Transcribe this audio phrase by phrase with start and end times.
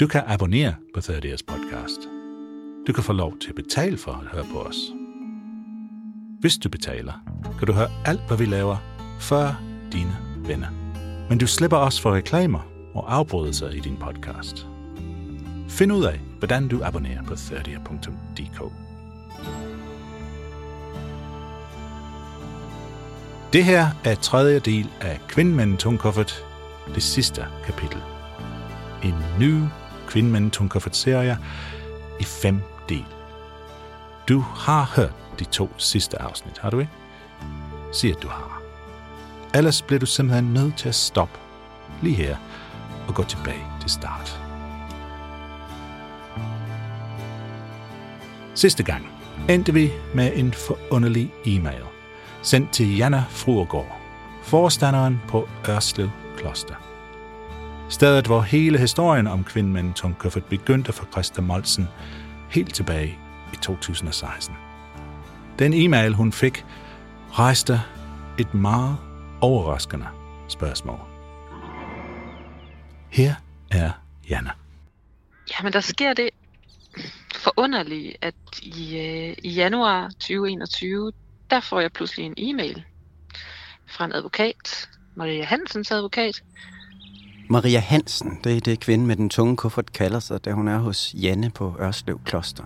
[0.00, 2.00] Du kan abonnere på Third Ears podcast.
[2.86, 4.76] Du kan få lov til at betale for at høre på os.
[6.40, 7.12] Hvis du betaler,
[7.58, 8.76] kan du høre alt, hvad vi laver,
[9.20, 10.68] før dine venner.
[11.28, 12.60] Men du slipper også for reklamer
[12.94, 14.66] og afbrydelser i din podcast.
[15.68, 18.72] Find ud af, hvordan du abonnerer på 30.dk.
[23.52, 26.44] Det her er tredje del af Kvinden med en tung kuffert,
[26.94, 28.02] det sidste kapitel.
[29.02, 29.54] En ny
[30.10, 30.70] Kvinden med en tung
[32.20, 33.04] i fem del.
[34.28, 36.92] Du har hørt de to sidste afsnit, har du ikke?
[37.92, 38.62] Sig, at du har.
[39.54, 41.38] Ellers bliver du simpelthen nødt til at stoppe
[42.02, 42.36] lige her
[43.08, 44.40] og gå tilbage til start.
[48.54, 49.06] Sidste gang
[49.48, 51.82] endte vi med en forunderlig e-mail,
[52.42, 54.00] sendt til Janna Fruergaard,
[54.42, 56.89] forstanderen på Ørslev Kloster.
[57.90, 61.88] Stedet, hvor hele historien om kvinden med en tung kuffert begyndte for Christa Molsen
[62.50, 63.18] helt tilbage
[63.52, 64.56] i 2016.
[65.58, 66.64] Den e-mail, hun fik,
[67.32, 67.80] rejste
[68.38, 68.96] et meget
[69.40, 70.06] overraskende
[70.48, 70.98] spørgsmål.
[73.08, 73.34] Her
[73.70, 73.90] er
[74.30, 74.50] Janna.
[75.58, 76.30] Jamen, der sker det
[77.34, 81.12] forunderlige, at i, øh, i januar 2021,
[81.50, 82.84] der får jeg pludselig en e-mail
[83.86, 86.42] fra en advokat, Maria Hansens advokat.
[87.50, 90.78] Maria Hansen, det er det kvinde med den tunge kuffert kalder sig, da hun er
[90.78, 92.64] hos Janne på Ørslev Kloster.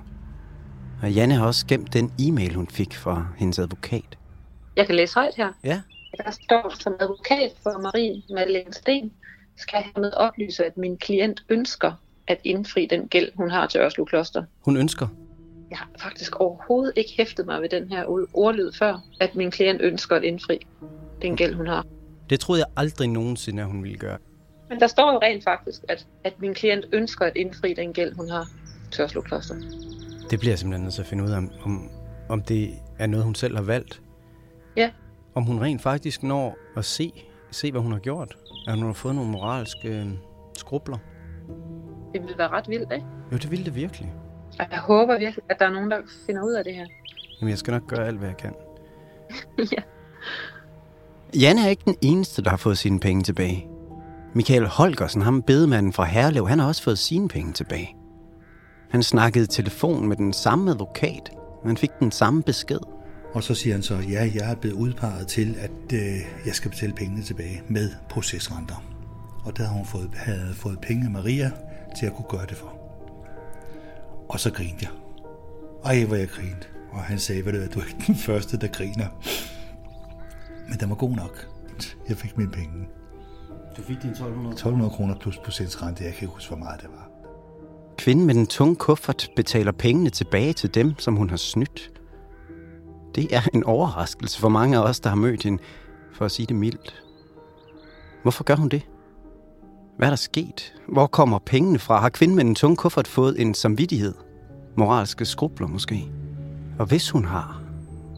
[1.02, 4.18] Og Janne har også gemt den e-mail, hun fik fra hendes advokat.
[4.76, 5.52] Jeg kan læse højt her.
[5.64, 5.80] Ja,
[6.24, 9.12] Der står som advokat for Marie Madeleine Sten,
[9.56, 11.92] skal jeg hermed oplyse, at min klient ønsker
[12.26, 14.44] at indfri den gæld, hun har til Ørslev Kloster.
[14.60, 15.08] hun ønsker.
[15.70, 19.50] Jeg har faktisk overhovedet ikke hæftet mig ved den her ord- ordlyd før, at min
[19.50, 20.58] klient ønsker at indfri
[21.22, 21.84] den gæld, hun har.
[22.30, 24.18] Det troede jeg aldrig nogensinde, at hun ville gøre.
[24.68, 28.16] Men der står jo rent faktisk, at, at min klient ønsker at indfri den gæld,
[28.16, 28.48] hun har
[28.90, 29.54] til Ørslev Kloster.
[30.30, 31.90] Det bliver jeg simpelthen nødt til at finde ud af, om, om,
[32.28, 34.02] om det er noget, hun selv har valgt.
[34.76, 34.90] Ja,
[35.34, 37.12] Om hun rent faktisk når at se,
[37.50, 38.36] se hvad hun har gjort.
[38.66, 40.06] At hun har fået nogle moralske øh,
[40.58, 40.98] skrubler.
[42.12, 43.06] det ville være ret vildt, ikke?
[43.32, 44.12] Jo, det ville det virkelig.
[44.58, 46.86] Og jeg håber virkelig, at der er nogen, der finder ud af det her.
[47.40, 48.54] Jamen, jeg skal nok gøre alt, hvad jeg kan.
[49.76, 49.82] ja.
[51.40, 53.68] Jan er ikke den eneste, der har fået sine penge tilbage.
[54.34, 57.96] Michael Holgersen, ham bedemanden fra Herlev, han har også fået sine penge tilbage.
[58.90, 61.30] Han snakkede telefon med den samme advokat,
[61.62, 62.78] og han fik den samme besked.
[63.34, 66.00] Og så siger han så, ja, jeg er blevet udpeget til, at øh,
[66.46, 68.84] jeg skal betale pengene tilbage med procesrenter.
[69.44, 71.50] Og der havde hun fået, havde fået penge af Maria
[71.98, 72.78] til at kunne gøre det for.
[74.28, 74.90] Og så grinte jeg.
[75.84, 76.66] Ej, hvor jeg grinte.
[76.92, 79.06] Og han sagde, ved du du er ikke den første, der griner.
[80.68, 81.48] Men den var god nok.
[82.08, 82.86] Jeg fik mine penge.
[83.76, 86.04] Du fik din 1200 1200 kroner plus procentsrente.
[86.04, 87.08] Jeg kan ikke huske, hvor meget det var.
[87.98, 91.90] Kvinden med den tunge kuffert betaler pengene tilbage til dem, som hun har snydt.
[93.14, 95.62] Det er en overraskelse for mange af os, der har mødt hende,
[96.12, 97.04] for at sige det mildt.
[98.22, 98.82] Hvorfor gør hun det?
[99.96, 100.74] Hvad er der sket?
[100.88, 102.00] Hvor kommer pengene fra?
[102.00, 104.14] Har kvinden med den tunge kuffert fået en samvittighed?
[104.76, 106.08] Moralske skrubler måske?
[106.78, 107.62] Og hvis hun har,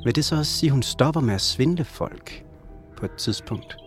[0.05, 2.45] vil det så også sige, at hun stopper med at svindle folk
[2.97, 3.86] på et tidspunkt?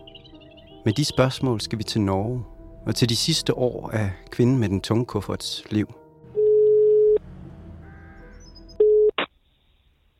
[0.84, 2.44] Med de spørgsmål skal vi til Norge,
[2.86, 5.86] og til de sidste år af kvinden med den tunge kufferts liv.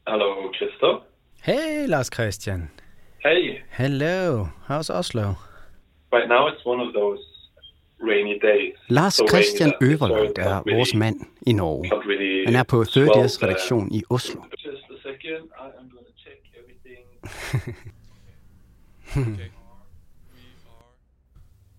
[0.08, 1.04] Hello, Christoph.
[1.42, 2.70] Hey, Lars Christian.
[3.24, 3.58] Hey.
[3.70, 4.46] Hello.
[4.68, 5.26] How's Oslo?
[6.12, 7.22] Right now it's one of those
[8.00, 8.74] rainy days.
[8.88, 11.90] Lars So Christian Øverland er really vores mand i Norge.
[11.94, 14.40] Really Han er på Third well, Years uh, redaktion i Oslo.
[14.66, 15.42] Just a second.
[15.64, 17.00] I am going to check everything.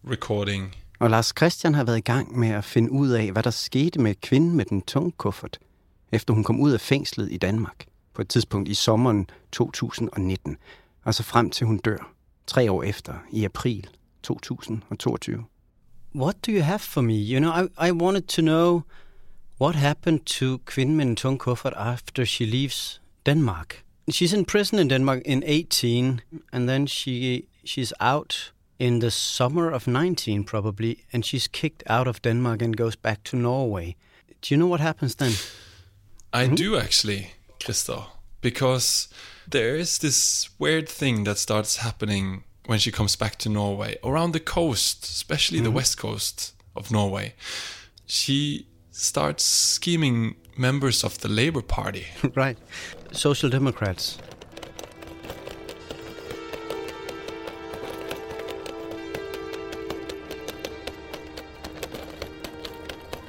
[0.09, 0.75] Recording.
[0.99, 4.01] Og Lars Christian har været i gang med at finde ud af, hvad der skete
[4.01, 5.59] med kvinden med den tunge kuffert,
[6.11, 10.57] efter hun kom ud af fængslet i Danmark på et tidspunkt i sommeren 2019,
[11.03, 12.13] og så frem til hun dør,
[12.47, 13.87] tre år efter, i april
[14.23, 15.45] 2022.
[16.15, 17.13] What do you have for me?
[17.13, 18.81] You know, I, I wanted to know
[19.61, 23.83] what happened to kvinden med den tunge kuffert after she leaves Denmark.
[24.11, 26.21] She's in prison in Denmark in 18,
[26.51, 32.07] and then she she's out in the summer of 19 probably, and she's kicked out
[32.07, 33.95] of Denmark and goes back to Norway.
[34.41, 35.33] Do you know what happens then?
[36.33, 36.55] I hmm?
[36.55, 38.05] do actually, Christa,
[38.41, 39.07] because
[39.47, 44.31] there is this weird thing that starts happening when she comes back to Norway, around
[44.31, 45.75] the coast, especially the hmm.
[45.75, 47.35] west coast of Norway.
[48.07, 52.07] She starts scheming members of the Labour Party.
[52.35, 52.57] right.
[53.11, 54.17] Social Democrats.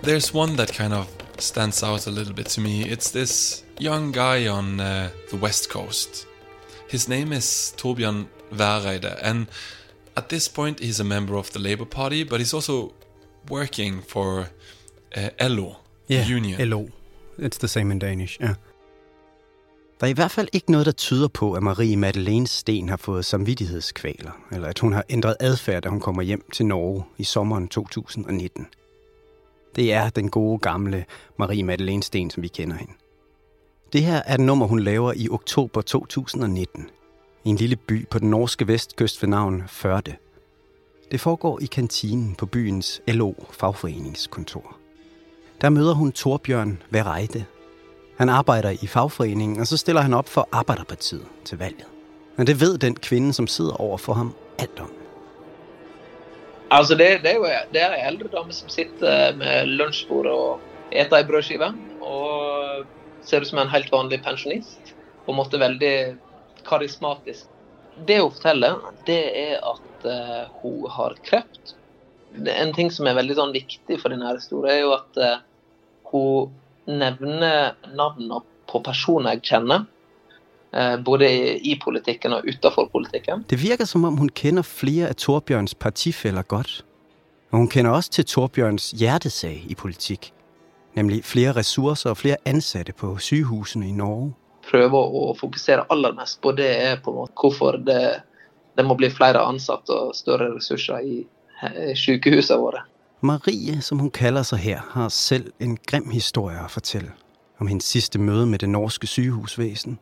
[0.02, 1.06] There's one that kind of
[1.38, 2.82] stands out a little bit to me.
[2.82, 6.26] It's this young guy on uh, the west coast.
[6.88, 9.46] His name is Torbjörn Væreide, and
[10.16, 12.92] at this point he's a member of the Labour Party, but he's also
[13.48, 14.48] working for
[15.16, 15.76] uh, LO,
[16.08, 16.68] union.
[16.68, 16.88] LO.
[17.38, 18.54] It's the same in Danish, ja.
[20.00, 22.96] Der er i hvert fald ikke noget, der tyder på, at Marie Madeleine Sten har
[22.96, 27.24] fået samvittighedskvaler, eller at hun har ændret adfærd, da hun kommer hjem til Norge i
[27.24, 28.66] sommeren 2019.
[29.76, 31.04] Det er den gode gamle
[31.38, 32.92] Marie Madeleine Sten, som vi kender hende.
[33.92, 36.90] Det her er et nummer, hun laver i oktober 2019
[37.44, 40.14] i en lille by på den norske vestkyst ved navn Førde.
[41.10, 44.76] Det foregår i kantinen på byens LO-fagforeningskontor.
[45.60, 47.44] Der møder hun Torbjørn Vereide.
[48.16, 51.86] Han arbejder i fagforeningen, og så stiller han op for Arbejderpartiet til valget.
[52.36, 55.01] Men det ved den kvinde, som sidder over for ham, alt om.
[56.72, 60.62] Altså, det, det er jo det er eldre dame som sitter eh, med lunsjbordet og
[60.92, 61.68] eter ei brødskive.
[62.00, 62.86] Og
[63.26, 64.94] ser ut som en helt vanlig pensjonist.
[65.26, 65.94] På en måte veldig
[66.66, 67.46] karismatisk.
[68.08, 71.74] Det hun forteller, det er at uh, hun har kreft.
[72.32, 75.42] En ting som er veldig sånn viktig for denne historien, er jo at uh,
[76.08, 76.54] hun
[76.88, 78.40] nevner navnene
[78.70, 79.84] på personer jeg kjenner
[80.74, 83.44] eh, både i, i politikken og utenfor politikken.
[83.50, 86.84] Det virker som om, hun kender flere af Torbjørns partifælder godt.
[87.50, 90.32] Og hun kender også til Torbjørns hjertesag i politik.
[90.94, 94.32] Nemlig flere ressourcer og flere ansatte på sygehusene i Norge.
[94.70, 98.22] prøver å fokusere aller mest på, det er på en måte hvorfor det,
[98.78, 101.16] det må bli flere ansatte og større ressurser i
[101.66, 102.84] eh, sykehusene våre.
[103.20, 107.12] Marie, som hun kalder sig her, har selv en grim historie at fortælle
[107.58, 109.98] om hendes sidste møde med det norske sygehusvæsen.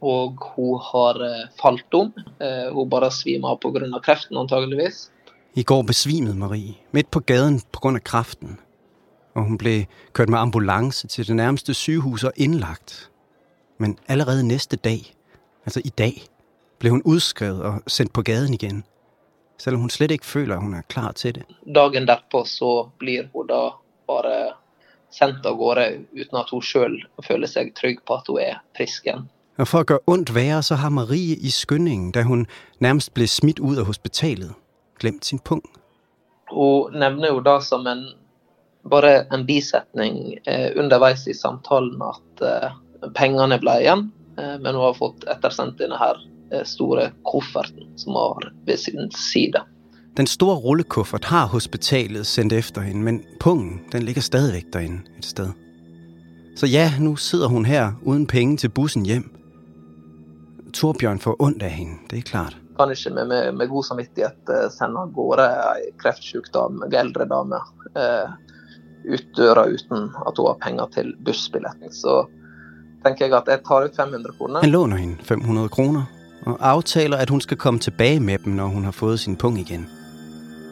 [0.00, 2.12] Og hun har eh, falt om.
[2.40, 4.00] Eh, Hun bare svimer av pga.
[4.00, 5.10] kreften, antageligvis.
[5.54, 8.58] I går besvimede Marie midt på gaden på grund af kraften,
[9.34, 13.10] og hun blev kørt med ambulance til det nærmeste sygehus og indlagt.
[13.78, 15.14] Men allerede næste dag,
[15.66, 16.22] altså i dag,
[16.78, 18.84] blev hun udskrevet og sendt på gaden igen,
[19.58, 21.42] selvom hun slet ikke føler, at hun er klar til det.
[21.74, 23.70] Dagen derpå så blir hun da
[24.06, 24.52] bare
[25.10, 26.96] sendt av gårde uten at hun sjøl
[27.26, 29.28] føler seg trygg på at hun er frisk igjen.
[29.60, 32.46] Og for at gøre ondt værre, så har Marie i skyndingen, da hun
[32.78, 34.52] nærmest blev smidt ud af hospitalet,
[35.00, 35.62] glemt sin pung.
[36.52, 38.04] Hun nevner jo da som en
[38.90, 42.70] bare en bisetning eh, underveis i samtalen at eh,
[43.14, 44.06] pengene ble igjen,
[44.38, 46.16] eh, men hun har fått ettersendt denne her
[46.52, 49.60] eh, store kofferten som hun har ved sin side.
[50.16, 55.24] Den store rullekuffert har hospitalet sendt efter hende, men pungen, den ligger stadigvæk derinde et
[55.24, 55.52] sted.
[56.56, 59.39] Så ja, nu sidder hun her uden penge til bussen hjem.
[60.76, 62.56] Torbjørn får ondt af hende, det er klart.
[62.78, 66.96] Kan ikke med, med, med god samvittighet eh, sende av gårde ei kreftsyk dame, ei
[67.00, 67.58] eldre dame
[67.96, 68.30] eh,
[69.10, 71.92] ut døra uten at hun har penger til bussbilletten.
[71.92, 72.22] Så
[73.04, 74.64] tenker jeg at jeg tar ut 500 kroner.
[74.64, 76.08] Han låner hende 500 kroner
[76.48, 79.58] og aftaler, at hun skal komme tilbage med dem, når hun har fået sin pung
[79.60, 79.84] igen.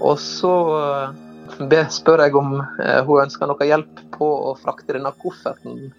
[0.00, 4.96] Og så eh, be- spør jeg om eh, hun ønsker noe hjelp på å frakte
[4.96, 5.90] denne kofferten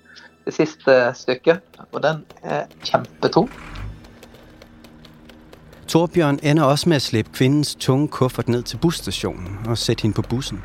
[0.46, 1.62] det siste stykket.
[1.94, 3.50] Og den er kjempetung.
[5.89, 10.15] Torbjørn ender også med at slæbe kvindens tunge kuffert ned til busstationen og sætte hende
[10.15, 10.63] på bussen.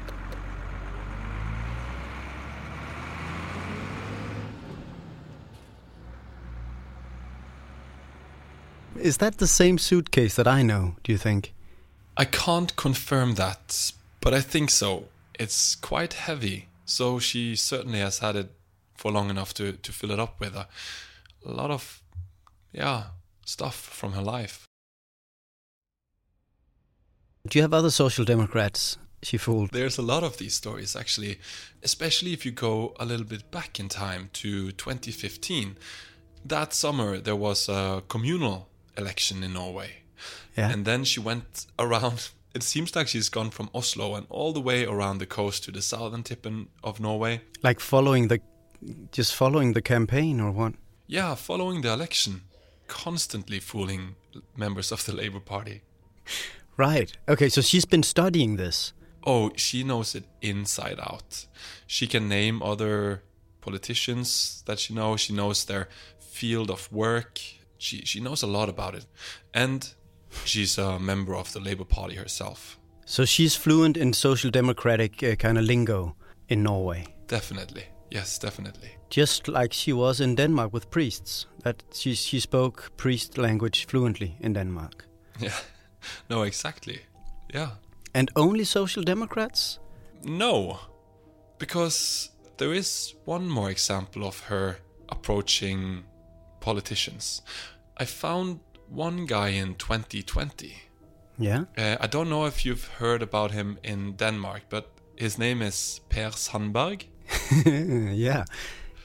[9.00, 11.52] Is that the same suitcase that I know, do you think?
[12.20, 15.04] I can't confirm that, but I think so.
[15.42, 16.68] It's quite heavy.
[16.86, 18.46] So she certainly has had it
[18.96, 20.66] for long enough to, to fill it up with a,
[21.46, 22.02] a lot of,
[22.72, 23.02] yeah,
[23.46, 24.64] stuff from her life.
[27.46, 29.70] Do you have other social democrats she fooled?
[29.70, 31.38] There's a lot of these stories, actually,
[31.82, 35.76] especially if you go a little bit back in time to 2015.
[36.46, 39.90] That summer, there was a communal election in Norway.
[40.56, 40.70] Yeah.
[40.70, 42.30] And then she went around.
[42.54, 45.72] It seems like she's gone from Oslo and all the way around the coast to
[45.72, 47.40] the southern tip in- of Norway.
[47.64, 48.38] Like following the,
[49.10, 50.74] just following the campaign or what?
[51.08, 52.42] Yeah, following the election,
[52.86, 54.14] constantly fooling
[54.56, 55.82] members of the Labour Party.
[56.76, 57.12] Right.
[57.28, 58.92] Okay, so she's been studying this.
[59.26, 61.46] Oh, she knows it inside out.
[61.86, 63.22] She can name other
[63.60, 65.20] politicians that she knows.
[65.20, 65.88] She knows their
[66.18, 67.40] field of work.
[67.78, 69.06] She she knows a lot about it,
[69.54, 69.94] and
[70.44, 72.78] she's a member of the Labour Party herself.
[73.06, 76.16] So she's fluent in social democratic uh, kind of lingo
[76.48, 77.06] in Norway.
[77.28, 78.90] Definitely, yes, definitely.
[79.10, 81.46] Just like she was in Denmark with priests.
[81.62, 85.06] That she she spoke priest language fluently in Denmark.
[85.40, 85.58] Yeah,
[86.30, 86.98] no, exactly.
[87.54, 87.68] Yeah,
[88.14, 89.78] And only social democrats?
[90.24, 90.78] no,
[91.58, 94.76] because there is one more example of her
[95.08, 96.04] approaching
[96.60, 97.42] politicians.
[98.00, 100.74] I found one guy in 2020.
[101.38, 101.64] Yeah.
[101.76, 104.84] Uh, I don't know if you've heard about him in Denmark, but
[105.16, 107.06] his name is Per Sandberg.
[107.66, 108.44] yeah.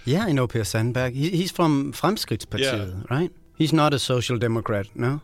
[0.06, 1.14] Yeah, I know Per Sandberg.
[1.14, 3.32] He, he's from Fremskridtspartiet, right?
[3.58, 5.22] He's not a social democrat, no?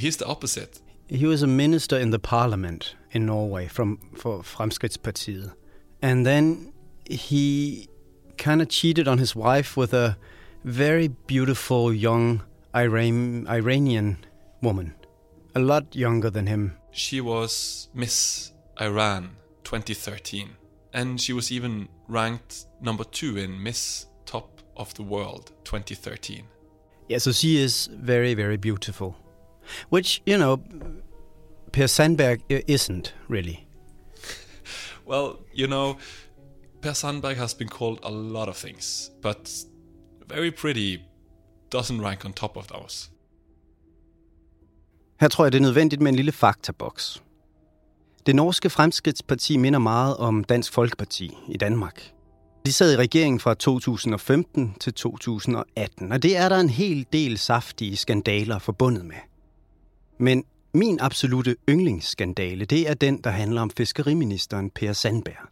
[0.00, 0.80] He's the opposite.
[1.08, 5.52] He was a minister in the parliament in Norway from for Fremskridtspartiet.
[6.00, 6.72] And then
[7.04, 7.88] he
[8.38, 10.16] kind of cheated on his wife with a
[10.64, 12.42] very beautiful young
[12.74, 14.16] Iran, Iranian
[14.62, 14.94] woman,
[15.54, 16.76] a lot younger than him.
[16.92, 20.56] She was Miss Iran 2013,
[20.94, 26.44] and she was even ranked number two in Miss Top of the World 2013.
[27.08, 29.14] Yeah, so she is very, very beautiful.
[29.92, 30.56] Which, you know,
[31.72, 33.56] Per Sandberg i- isn't really.
[35.08, 35.94] Well, you know,
[36.82, 39.50] Per Sandberg has been called a lot of things, but
[40.28, 40.96] very pretty
[41.74, 43.10] doesn't rank on top of those.
[45.20, 47.22] Her tror jeg, det er nødvendigt med en lille faktaboks.
[48.26, 52.12] Det norske Fremskridtsparti minder meget om Dansk Folkeparti i Danmark.
[52.66, 57.38] De sad i regeringen fra 2015 til 2018, og det er der en hel del
[57.38, 59.16] saftige skandaler forbundet med.
[60.20, 65.48] Men min absolute yndlingsskandale, det er den, der handler om fiskeriministeren Per Sandberg.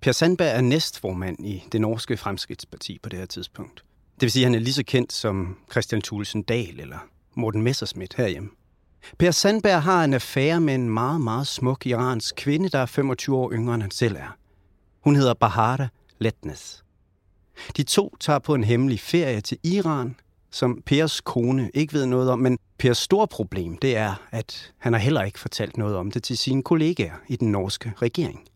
[0.00, 3.84] Per Sandberg er næstformand i det norske Fremskridtsparti på det her tidspunkt.
[4.14, 6.98] Det vil sige, at han er lige så kendt som Christian Thulesen Dahl eller
[7.34, 8.50] Morten Messerschmidt herhjemme.
[9.18, 13.36] Per Sandberg har en affære med en meget, meget smuk iransk kvinde, der er 25
[13.36, 14.36] år yngre end han selv er.
[15.00, 16.84] Hun hedder Bahara Letnes.
[17.76, 20.16] De to tager på en hemmelig ferie til Iran,
[20.50, 24.92] som Pers kone ikke ved noget om, men Pers store problem, det er, at han
[24.92, 28.48] har heller ikke fortalt noget om det til sine kollegaer i den norske regering.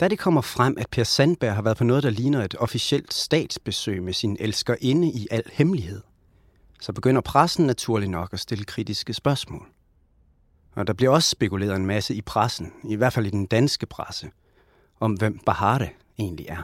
[0.00, 3.14] Da det kommer frem, at Per Sandberg har været på noget, der ligner et officielt
[3.14, 6.00] statsbesøg med sin elskerinde i al hemmelighed,
[6.80, 9.66] så begynder pressen naturlig nok at stille kritiske spørgsmål.
[10.72, 13.86] Og der bliver også spekuleret en masse i pressen, i hvert fald i den danske
[13.86, 14.30] presse,
[15.00, 15.88] om hvem Bahare
[16.18, 16.62] egentlig er.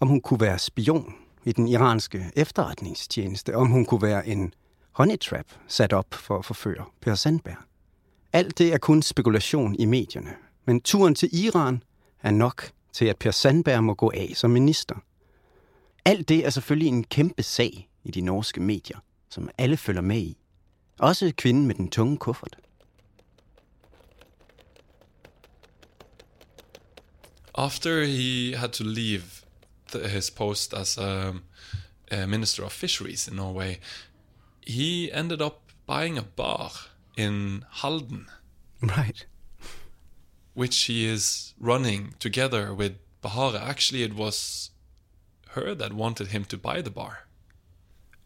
[0.00, 1.14] Om hun kunne være spion
[1.44, 4.54] i den iranske efterretningstjeneste, om hun kunne være en
[4.92, 7.56] honey trap sat op for at forføre Per Sandberg.
[8.32, 10.34] Alt det er kun spekulation i medierne,
[10.64, 11.82] men turen til Iran
[12.22, 14.94] er nok til, at Per Sandberg må gå af som minister.
[16.04, 18.98] Alt det er selvfølgelig en kæmpe sag i de norske medier,
[19.30, 20.36] som alle følger med i.
[20.98, 22.58] Også kvinden med den tunge kuffert.
[27.54, 29.43] After he had to leave
[29.94, 31.34] his post as a,
[32.10, 33.78] a minister of fisheries in Norway,
[34.60, 36.70] he ended up buying a bar
[37.16, 38.26] in Halden,
[38.82, 39.24] Right.
[40.54, 43.60] which he is running together with Bahara.
[43.60, 44.70] Actually, it was
[45.50, 47.26] her that wanted him to buy the bar.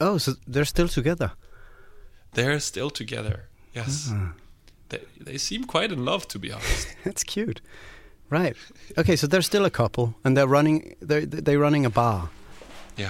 [0.01, 1.33] Oh, so they're still together.
[2.35, 3.49] They're still together.
[3.75, 4.09] Yes.
[4.13, 4.33] Ah.
[4.91, 6.89] They, they seem quite in love, to be honest.
[7.05, 7.61] That's cute.
[8.31, 8.57] Right.
[8.99, 10.97] Okay, so they're still a couple, and they're running.
[11.01, 12.29] They're they're running a bar.
[12.99, 13.09] Ja.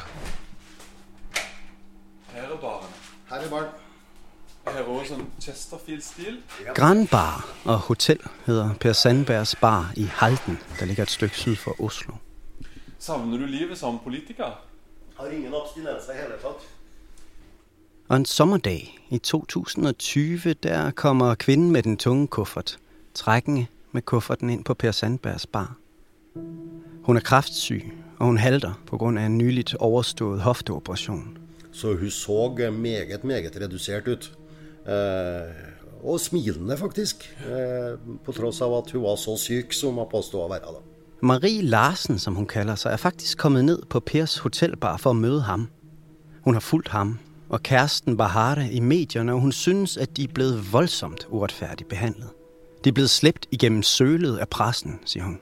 [2.32, 2.86] Her er baren.
[3.28, 3.66] Her er barn.
[4.66, 6.42] Her er også en Chesterfield-stil.
[6.74, 11.56] Grand Bar og Hotel hedder Per Sandbergs bar i Halden, der ligger et stykke syd
[11.56, 12.14] for Oslo.
[12.98, 14.60] Savner du livet som politiker?
[15.20, 16.68] Har ingen abstinenser i hele tatt.
[18.08, 22.78] Og en sommerdag i 2020, der kommer kvinden med den tunge kuffert,
[23.14, 25.76] trækkende med kufferten ind på Per Sandbergs bar.
[27.02, 31.38] Hun er kraftsyg, og hun halter på grund af en nyligt overstået hofteoperation.
[31.72, 34.32] Så hun så meget, meget redusert ut.
[34.88, 37.36] Eh, og smilende, faktisk.
[37.46, 40.58] Eh, på trods av at hun var så syk som hun påstod at være.
[40.58, 40.80] Da.
[41.20, 45.16] Marie Larsen, som hun kalder sig, er faktisk kommet ned på Pers hotelbar for at
[45.16, 45.68] møde ham.
[46.40, 47.18] Hun har fulgt ham
[47.48, 52.28] og kæresten Bahare i medierne, og hun synes, at de er blevet voldsomt uretfærdigt behandlet.
[52.84, 55.40] De er blevet slæbt igennem sølet af pressen, siger hun.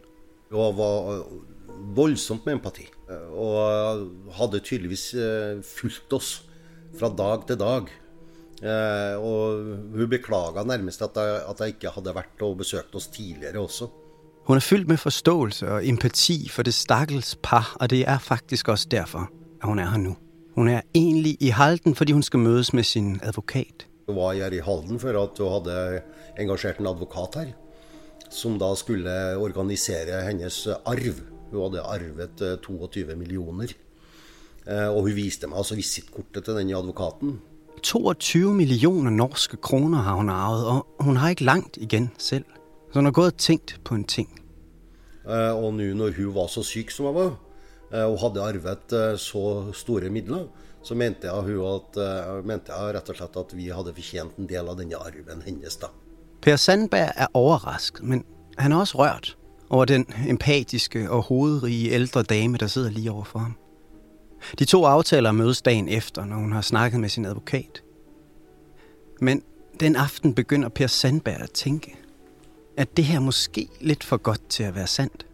[0.50, 1.20] Det var øh,
[1.96, 5.14] voldsomt med empati, øh, og øh, havde tydeligvis
[5.76, 6.44] fulgt os
[6.98, 7.86] fra dag til dag.
[9.16, 9.64] Og
[9.94, 13.86] hun beklager nærmest at jeg, at jeg ikke havde været og besøgt os tidligere også.
[14.46, 18.68] Hun er fyldt med forståelse og empati for det stakkels par, og det er faktisk
[18.68, 19.30] også derfor,
[19.62, 20.16] at hun er her nu.
[20.54, 23.85] Hun er egentlig i Halden, fordi hun skal mødes med sin advokat.
[24.08, 26.00] Var her i Halden for at hun havde
[26.38, 27.52] engageret en advokat her,
[28.30, 31.14] som da skulle organisere hendes arv.
[31.50, 33.66] Hun havde arvet 22 øh, millioner.
[34.68, 37.40] Øh, og hun viste mig altså visitkortet til den advokaten.
[37.82, 42.44] 22 millioner norske kroner har hun arvet, og hun har ikke langt igen selv.
[42.92, 44.42] Så hun har gået og tænkt på en ting.
[45.28, 47.36] Øh, og nu når hun var så syg som hun var,
[47.94, 50.46] Eh, og hadde arvet eh, så store midler,
[50.86, 54.38] så mente jeg, hun at, eh, mente jeg rett og slett at vi hadde fortjent
[54.38, 55.76] en del av denne arven hennes.
[55.82, 55.90] da.
[56.42, 58.24] Per Sandberg er overrasket, men
[58.58, 59.36] han er også rørt
[59.70, 63.56] over den empatiske og hovedrige ældre dame, der sidder lige overfor ham.
[64.58, 67.82] De to aftaler mødes dagen efter, når hun har snakket med sin advokat.
[69.20, 69.42] Men
[69.80, 71.96] den aften begynder Per Sandberg at tænke,
[72.76, 75.26] at det her måske lidt for godt til at være sandt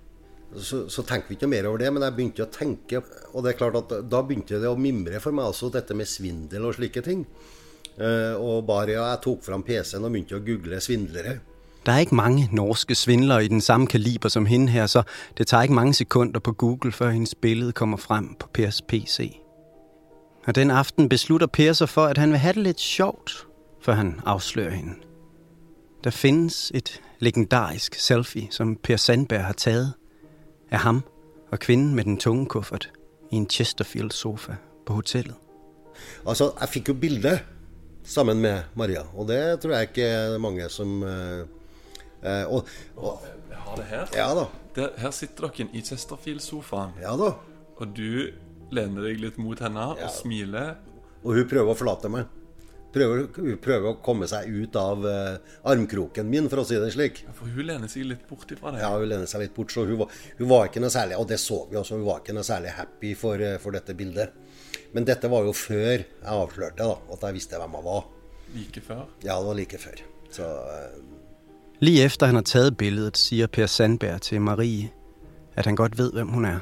[0.60, 1.92] så, så tenker vi ikke mer over det.
[1.92, 5.20] Men jeg begynte å tenke, og det er klart at da begynte det å mimre
[5.22, 7.24] for meg også dette med svindel og slike ting.
[7.92, 11.38] Uh, og bare ja, jeg tok fram PC-en og begynte å google svindlere.
[11.86, 15.02] Der er ikke mange norske svindlere i den samme kaliber som hende her, så
[15.38, 19.40] det tager ikke mange sekunder på Google, før hendes billede kommer frem på Pers PC.
[20.46, 23.46] Og den aften beslutter Per sig for, at han vil have det lidt sjovt,
[23.80, 24.94] før han afslører hende.
[26.04, 29.92] Der findes et legendarisk selfie, som Per Sandberg har taget,
[30.72, 31.02] af ham
[31.52, 32.90] og kvinden med den tunge kuffert
[33.30, 34.56] i en Chesterfield-sofa
[34.86, 35.36] på hotellet.
[36.26, 37.38] Altså, jeg fik jo bilde
[38.04, 41.02] sammen med Maria, og det tror jeg ikke mange som...
[41.02, 41.46] Uh,
[42.22, 44.06] og, og, jeg har det her.
[44.14, 44.44] Ja da.
[44.76, 46.94] Der, her sitter dere i Chesterfield-sofaen.
[47.02, 47.32] Ja da.
[47.76, 48.30] Og du
[48.72, 50.06] lener deg litt mot henne ja.
[50.06, 50.76] og smiler.
[51.22, 52.30] Og hun prøver å forlate meg
[52.92, 57.22] prøver, prøver, å komme seg ut av uh, armkroken min, for å si det slik.
[57.26, 58.82] Ja, for hun lener seg litt bort ifra deg?
[58.84, 59.72] Ja, hun lener seg litt bort.
[59.74, 62.22] Så hun var, hun var, ikke noe særlig Og det så vi også, hun var
[62.22, 64.36] ikke noe særlig happy for, uh, for dette bildet.
[64.92, 68.06] Men dette var jo før jeg avslørte da, at jeg visste hvem jeg var.
[68.52, 69.04] Like før?
[69.24, 70.04] Ja, det var like før.
[70.32, 71.20] Så, uh...
[71.82, 74.90] Lige efter han har taget billedet, siger Per Sandberg til Marie,
[75.56, 76.60] at han godt ved, hvem hun er.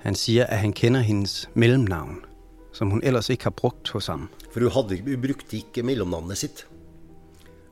[0.00, 2.24] Han siger, at han kender hendes mellemnavn,
[2.76, 4.28] som hun ellers ikke har brugt hos ham.
[4.50, 6.64] For hun, hadde, hun brukte ikke mellomnavnet sitt.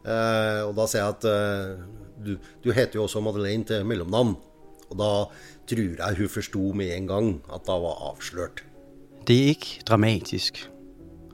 [0.08, 1.84] Eh, og da sier jeg at eh,
[2.24, 2.34] du,
[2.64, 4.36] du, heter jo også Madeleine til mellomnavn.
[4.88, 5.12] Og da
[5.68, 8.64] tror jeg hun forsto med en gang at det var avslørt.
[9.28, 10.62] Det er ikke dramatisk.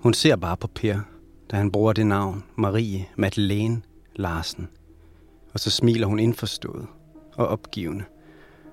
[0.02, 1.04] Hun ser bare på Per,
[1.50, 3.82] da han bruger det navn, Marie Madeleine
[4.16, 4.68] Larsen.
[5.54, 6.86] Og så smiler hun indforstået
[7.36, 8.04] og opgivende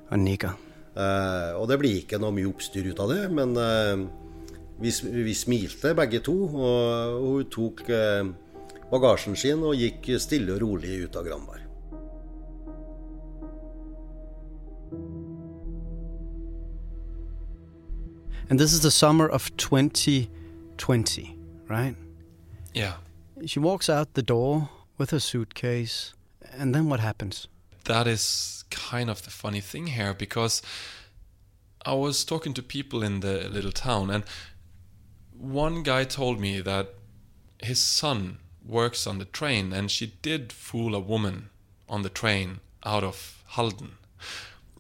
[0.10, 0.58] og nikker.
[0.91, 4.01] Eh, og det blir ikke noe mye oppstyr ut av det, men eh,
[4.82, 4.91] vi,
[5.24, 8.32] vi smilte begge to, og hun tok eh,
[8.91, 11.67] bagasjen sin og gikk stille og rolig ut av Granberg.
[18.50, 21.38] And this is the summer of 2020,
[21.70, 21.96] right?
[22.74, 22.96] Yeah.
[23.46, 26.13] She walks out the door with her suitcase,
[26.60, 27.48] and then what happens?
[27.86, 30.62] That is kind of the funny thing here because
[31.86, 34.26] I was talking to people in the little town, and
[35.38, 36.94] one guy told me that
[37.62, 41.50] his son works on the train and she did fool a woman
[41.89, 43.94] on the train out of Halden.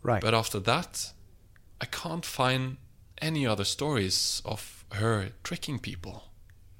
[0.03, 0.21] Right.
[0.21, 1.11] But after that,
[1.79, 2.77] I can't find
[3.21, 6.23] any other stories of her tricking people.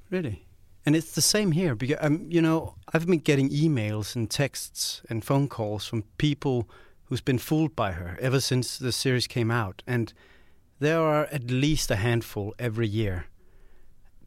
[0.09, 0.45] Really?
[0.85, 5.01] And it's the same here because um, you know I've been getting emails and texts
[5.09, 6.67] and phone calls from people
[7.05, 10.11] who's been fooled by her ever since the series came out, and
[10.79, 13.25] there are at least a handful every year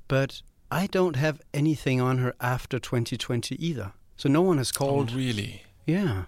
[0.09, 3.93] but I don't have anything on her after 2020 either.
[4.17, 5.11] So no one has oh, called.
[5.13, 5.63] Oh, really?
[5.87, 6.25] Yeah.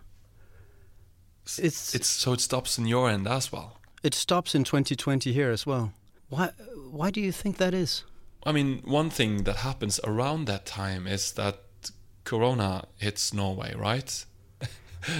[1.44, 3.78] It's it's so it stops in your end as well.
[4.02, 5.92] It stops in 2020 here as well.
[6.28, 6.50] Why
[6.90, 8.04] why do you think that is?
[8.44, 11.60] I mean, one thing that happens around that time is that
[12.24, 14.24] corona hits Norway, right?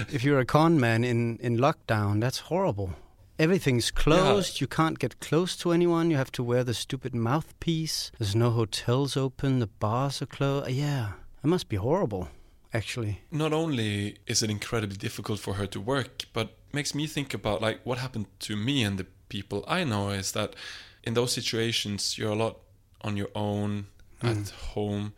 [0.09, 2.91] if you're a con man in, in lockdown, that's horrible.
[3.39, 4.61] Everything's closed.
[4.61, 6.09] You can't get close to anyone.
[6.09, 8.11] You have to wear the stupid mouthpiece.
[8.17, 9.59] There's no hotels open.
[9.59, 10.67] The bars are closed.
[10.67, 11.11] Uh, yeah,
[11.43, 12.29] it must be horrible,
[12.73, 13.21] actually.
[13.31, 17.61] Not only is it incredibly difficult for her to work, but makes me think about
[17.61, 20.55] like what happened to me and the people I know is that
[21.03, 22.57] in those situations you're a lot
[23.01, 23.87] on your own
[24.21, 24.27] hmm.
[24.27, 25.13] at home.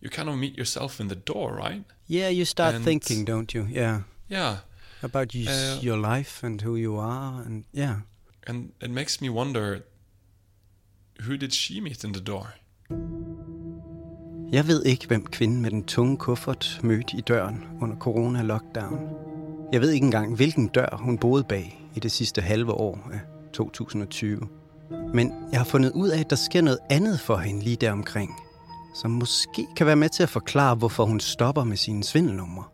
[0.00, 1.82] You kind of meet yourself in the door, right?
[2.06, 3.66] Yeah, you start And- thinking, don't you?
[3.68, 4.58] Yeah, Yeah.
[5.06, 7.94] About you, Uh, your life and who you are, and yeah.
[8.46, 9.78] And it makes me wonder
[11.26, 12.46] who did she meet in the door?
[14.52, 18.98] Jeg ved ikke, hvem kvinden med den tunge kuffert mødte i døren under corona-lockdown.
[19.72, 23.20] Jeg ved ikke engang, hvilken dør hun boede bag i det sidste halve år af
[23.52, 24.40] 2020.
[25.14, 27.92] Men jeg har fundet ud af, at der sker noget andet for hende lige der
[27.92, 28.30] omkring,
[29.02, 32.64] som måske kan være med til at forklare, hvorfor hun stopper med sine svindelnumre.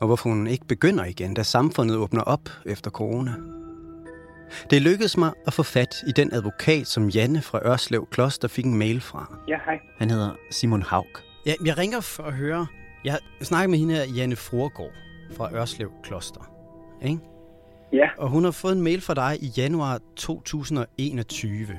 [0.00, 3.34] Og hvorfor hun ikke begynder igen, da samfundet åbner op efter corona.
[4.70, 8.64] Det lykkedes mig at få fat i den advokat, som Janne fra Ørslev Kloster fik
[8.64, 9.38] en mail fra.
[9.48, 9.80] Ja, hej.
[9.98, 11.06] Han hedder Simon Haug.
[11.46, 12.66] Ja, jeg ringer for at høre...
[13.04, 14.90] Jeg snakker med hende her, Janne Fruergaard
[15.36, 16.50] fra Ørslev Kloster.
[17.02, 17.18] Ikke?
[17.92, 18.08] Ja.
[18.18, 21.78] Og hun har fået en mail fra dig i januar 2021.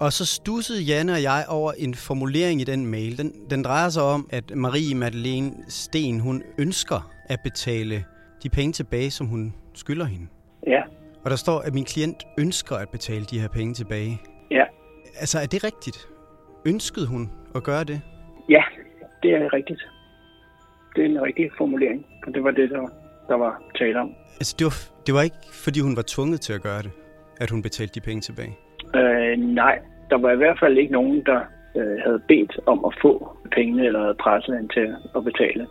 [0.00, 3.18] Og så stussede Janne og jeg over en formulering i den mail.
[3.18, 8.04] Den, den drejer sig om, at Marie Madeleine Sten, hun ønsker at betale
[8.42, 10.26] de penge tilbage, som hun skylder hende.
[10.66, 10.82] Ja.
[11.24, 14.20] Og der står, at min klient ønsker at betale de her penge tilbage.
[14.50, 14.64] Ja.
[15.20, 15.98] Altså, er det rigtigt?
[16.66, 18.00] Ønskede hun at gøre det?
[18.48, 18.62] Ja,
[19.22, 19.82] det er rigtigt.
[20.96, 22.88] Det er en rigtig formulering, og det var det, der,
[23.28, 24.14] der var tale om.
[24.40, 26.90] Altså, det var, det var ikke, fordi hun var tvunget til at gøre det,
[27.40, 28.56] at hun betalte de penge tilbage.
[28.96, 29.78] Øh, nej,
[30.10, 31.40] der var i hvert fald ikke nogen, der
[31.76, 33.12] øh, havde bedt om at få
[33.52, 35.66] pengene eller havde presset hende til at betale.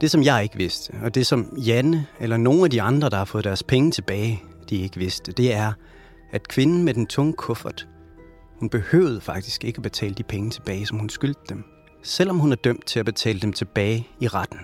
[0.00, 3.16] Det, som jeg ikke vidste, og det, som Janne eller nogle af de andre, der
[3.16, 5.72] har fået deres penge tilbage, de ikke vidste, det er,
[6.32, 7.88] at kvinden med den tunge kuffert,
[8.58, 11.64] hun behøvede faktisk ikke at betale de penge tilbage, som hun skyldte dem,
[12.02, 14.58] selvom hun er dømt til at betale dem tilbage i retten.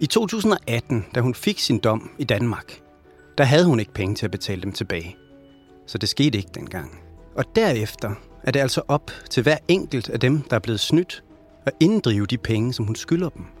[0.00, 2.80] I 2018, da hun fik sin dom i Danmark,
[3.38, 5.16] der havde hun ikke penge til at betale dem tilbage.
[5.86, 7.00] Så det skete ikke dengang.
[7.36, 11.24] Og derefter er det altså op til hver enkelt af dem, der er blevet snydt,
[11.66, 13.57] at inddrive de penge, som hun skylder dem.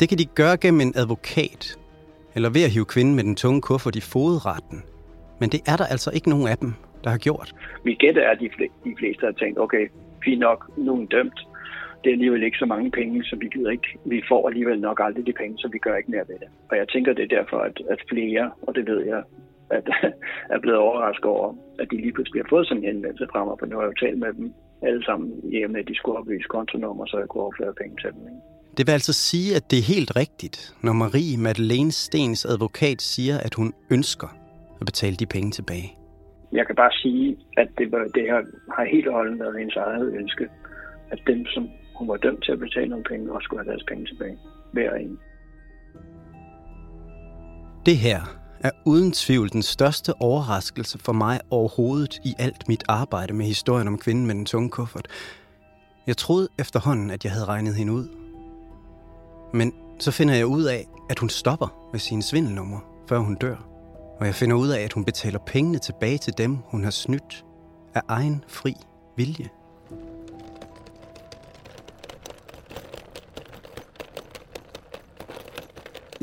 [0.00, 1.62] Det kan de gøre gennem en advokat,
[2.34, 4.78] eller ved at hive kvinden med den tunge kuffert i fodretten.
[5.40, 6.72] Men det er der altså ikke nogen af dem,
[7.04, 7.54] der har gjort.
[7.84, 9.84] Vi gætter, at de, fl- de fleste har tænkt, okay,
[10.24, 11.40] fint nok, nu er dømt.
[12.04, 13.88] Det er alligevel ikke så mange penge, så vi gider ikke.
[14.04, 16.48] Vi får alligevel nok aldrig de penge, så vi gør ikke mere ved det.
[16.70, 19.22] Og jeg tænker, det er derfor, at, at flere, og det ved jeg,
[19.70, 19.86] at,
[20.54, 23.56] er blevet overrasket over, at de lige pludselig har fået sådan en henvendelse fra mig,
[23.58, 26.48] for nu har jeg jo talt med dem alle sammen hjemme, at de skulle oplyse
[26.48, 28.22] kontonummer, så jeg kunne overføre penge til dem.
[28.32, 28.59] Ikke?
[28.76, 33.38] Det vil altså sige, at det er helt rigtigt, når Marie Madeleine Stens advokat siger,
[33.38, 34.28] at hun ønsker
[34.80, 35.96] at betale de penge tilbage.
[36.52, 38.40] Jeg kan bare sige, at det, var, det her
[38.76, 40.48] har helt og holdent været hendes eget ønske,
[41.10, 43.84] at dem, som hun var dømt til at betale nogle penge, også skulle have deres
[43.88, 44.38] penge tilbage.
[44.72, 45.18] Hver en.
[47.86, 48.20] Det her
[48.60, 53.88] er uden tvivl den største overraskelse for mig overhovedet i alt mit arbejde med historien
[53.88, 55.08] om kvinden med den tunge kuffert.
[56.06, 58.19] Jeg troede efterhånden, at jeg havde regnet hende ud.
[59.52, 63.56] Men så finder jeg ud af, at hun stopper med sine svindelnumre, før hun dør.
[64.20, 67.44] Og jeg finder ud af, at hun betaler pengene tilbage til dem, hun har snydt
[67.94, 68.74] af egen fri
[69.16, 69.48] vilje.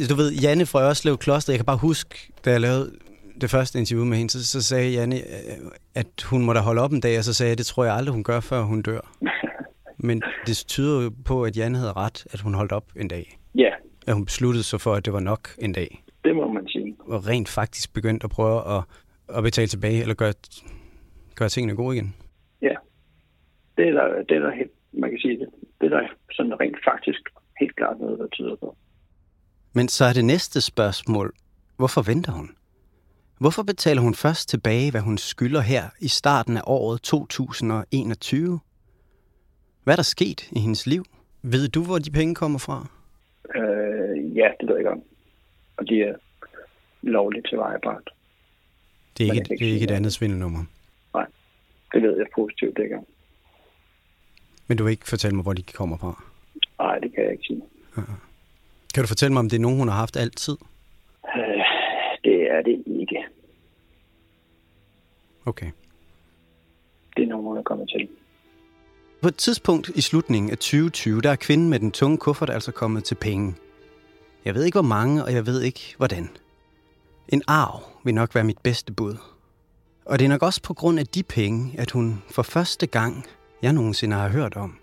[0.10, 2.92] Du ved, Janne fra Ørslev Kloster, jeg kan bare huske, da jeg lavede
[3.42, 6.82] det første interview med hende, så, så sagde Janne, øh, at hun må da holde
[6.82, 8.82] op en dag, og så sagde jeg, det tror jeg aldrig, hun gør, før hun
[8.82, 9.00] dør.
[10.08, 13.39] Men det tyder jo på, at Janne havde ret, at hun holdt op en dag.
[13.56, 13.72] Ja,
[14.08, 16.04] At hun besluttede sig for, at det var nok en dag.
[16.26, 16.96] det må man sige.
[17.00, 18.84] Og rent faktisk begyndte at prøve at,
[19.38, 20.34] at betale tilbage, eller gøre,
[21.36, 22.15] gøre tingene gode igen.
[22.62, 22.76] Ja,
[23.78, 25.48] det er der, det er der helt, man kan sige det.
[25.82, 27.20] Det er der sådan rent faktisk
[27.60, 28.78] helt klart noget, der tyder på.
[29.74, 31.34] Men så er det næste spørgsmål,
[31.78, 32.50] hvorfor venter hun?
[33.39, 38.60] Hvorfor betaler hun først tilbage, hvad hun skylder her i starten af året 2021?
[39.88, 41.06] Hvad er der sket i hendes liv?
[41.41, 42.88] Ved du, hvor de penge kommer fra?
[43.56, 45.04] Øh, ja, det ved jeg ikke om.
[45.78, 46.15] Og de er
[47.02, 48.10] lovligt tilvejebragt.
[49.17, 50.63] Det er ikke, det er ikke et andet svindelnummer.
[51.13, 51.26] Nej,
[51.93, 53.06] det ved jeg positivt ikke om.
[54.67, 56.23] Men du vil ikke fortælle mig, hvor de kommer fra.
[56.80, 57.63] Nej, det kan jeg ikke sige.
[58.93, 60.58] Kan du fortælle mig, om det er nogen, hun har haft altid?
[61.36, 61.63] Øh,
[62.23, 63.26] det er det ikke.
[65.45, 65.71] Okay.
[67.15, 68.10] Det er nogen, hun er kommet til.
[69.28, 72.72] På et tidspunkt i slutningen af 2020, der er kvinden med den tunge kuffert altså
[72.72, 73.56] kommet til penge.
[74.46, 76.30] Jeg ved ikke, hvor mange, og jeg ved ikke, hvordan.
[77.30, 79.16] En arv vil nok være mit bedste bud.
[80.06, 83.26] Og det er nok også på grund af de penge, at hun for første gang,
[83.62, 84.78] jeg nogensinde har hørt om,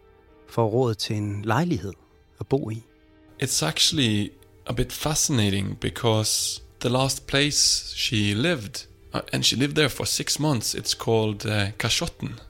[0.48, 1.92] får råd til en lejlighed
[2.40, 2.83] at bo i.
[3.42, 4.30] It's actually
[4.66, 10.04] a bit fascinating because the last place she lived, uh, and she lived there for
[10.04, 12.40] six months, it's called uh, Kashotten.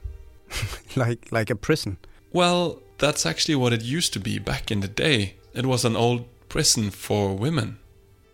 [0.95, 1.97] like, like a prison.
[2.31, 5.35] Well, that's actually what it used to be back in the day.
[5.53, 7.77] It was an old prison for women.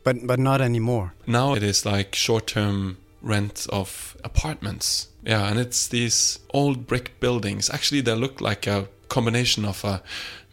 [0.03, 1.13] But, but not anymore.
[1.27, 5.07] Now it is like short term rent of apartments.
[5.23, 7.69] Yeah, and it's these old brick buildings.
[7.69, 10.01] Actually, they look like a combination of a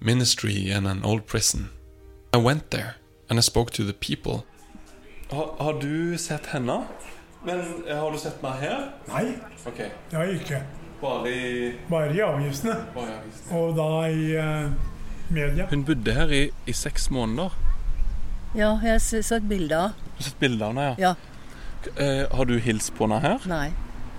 [0.00, 1.70] ministry and an old prison.
[2.34, 2.96] I went there
[3.30, 4.44] and I spoke to the people.
[5.30, 6.86] Har, har du sett henne?
[7.44, 8.92] Men eh, har du sett meg her?
[9.08, 9.34] Nei,
[9.66, 9.78] Ok.
[9.78, 10.62] det har jeg ikke.
[11.00, 12.74] Bare i Bare i avisene.
[12.94, 13.56] Bare i avisen.
[13.56, 14.70] Og da i eh,
[15.30, 15.66] media.
[15.70, 17.54] Hun bodde her i, i seks måneder.
[18.54, 19.92] Ja, jeg har se- sett bilder.
[19.94, 20.94] Du har sett bilder av henne, ja?
[20.98, 21.14] Ja.
[21.14, 21.24] Uh,
[21.96, 23.38] Eh, har du hilst på henne her?
[23.46, 23.70] Nei.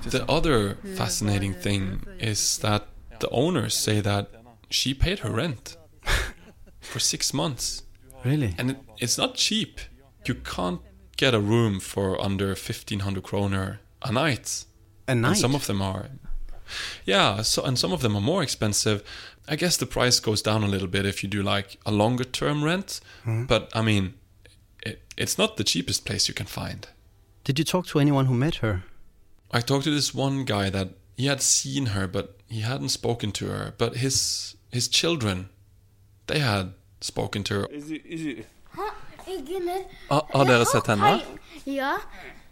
[0.10, 2.84] The other fascinating thing is that
[3.20, 4.30] the owners say that
[4.72, 5.76] she paid her rent
[6.82, 7.84] for six months.
[8.24, 8.56] Really?
[8.58, 9.80] And it, it's not cheap.
[10.26, 10.80] You can't
[11.18, 14.66] get a room for under 1500 kroner a night.
[15.08, 15.38] A And night?
[15.38, 16.06] some of them are.
[17.06, 19.02] Yeah, so and some of them are more expensive.
[19.48, 22.24] I guess the price goes down a little bit if you do like a longer
[22.26, 23.48] term rent, Mhm.
[23.48, 24.14] but I mean
[24.86, 26.88] it, it's not the cheapest place you can find.
[27.44, 28.84] Did you talk to anyone who met her?
[29.52, 33.32] I talked to this one guy that he had seen her, but he hadn't spoken
[33.32, 33.74] to her.
[33.78, 35.50] But his his children,
[36.28, 37.68] they had spoken to her.
[40.10, 41.22] Har, har dere sett henne?
[41.66, 41.98] Ja,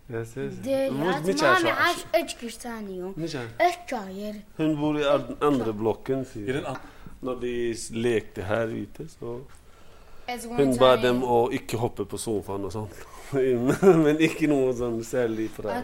[0.07, 3.13] det Hvor mye at man så- er økestanion.
[3.17, 4.33] Økkager.
[4.57, 6.79] Hun bor i an- andre blokken, sier.
[7.21, 9.39] Når de lekte her ute, så
[10.57, 12.89] Hun ba dem å ikke hoppe på sofaen og sånn.
[14.03, 15.81] Men ikke noe sånn særlig fra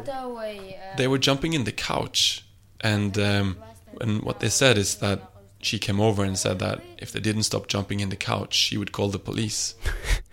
[0.98, 2.46] They were jumping in the couch,
[2.82, 3.58] and um,
[4.02, 5.20] and what they said is that
[5.62, 8.78] she came over and said that if they didn't stop jumping in the couch, she
[8.78, 9.76] would call the police.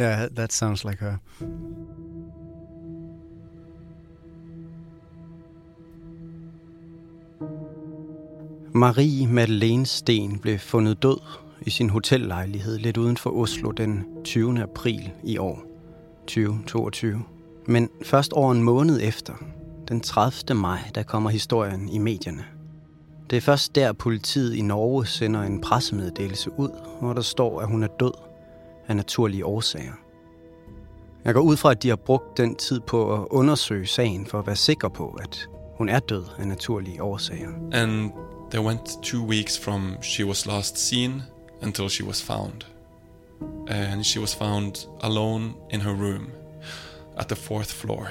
[0.00, 1.18] Yeah, that sounds like her.
[8.78, 11.20] Marie Madeleine Sten blev fundet død
[11.60, 14.62] i sin hotellejlighed lidt uden for Oslo den 20.
[14.62, 15.62] april i år,
[16.20, 17.22] 2022.
[17.66, 19.34] Men først over en måned efter,
[19.88, 20.60] den 30.
[20.60, 22.44] maj, der kommer historien i medierne.
[23.30, 27.68] Det er først der, politiet i Norge sender en pressemeddelelse ud, hvor der står, at
[27.68, 28.12] hun er død
[28.88, 29.92] af naturlige årsager.
[31.24, 34.38] Jeg går ud fra, at de har brugt den tid på at undersøge sagen for
[34.38, 37.48] at være sikker på, at hun er død af naturlige årsager.
[37.72, 38.10] And
[38.50, 41.24] they went two weeks from she was last seen
[41.60, 42.64] until she was found.
[43.68, 46.32] And she was found alone in her room
[47.16, 48.10] at the fourth floor